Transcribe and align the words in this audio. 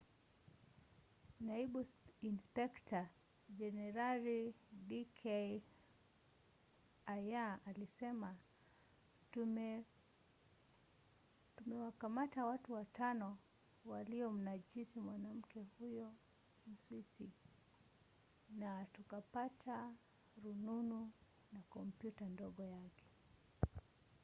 naibu 1.45 1.77
inspekta 2.29 3.01
jenerali 3.59 4.39
d 4.87 4.89
k 5.19 5.21
arya 7.13 7.45
alisema 7.67 8.31
tumewakamata 11.57 12.45
watu 12.45 12.73
watano 12.73 13.37
waliomnajisi 13.85 14.99
mwanamke 14.99 15.63
huyo 15.79 16.13
mswisi 16.67 17.29
na 18.49 18.85
tukapata 18.85 19.95
rununu 20.43 21.11
na 21.51 21.61
kompyuta 21.69 22.25
ndogo 22.29 22.63
yake. 22.65 23.05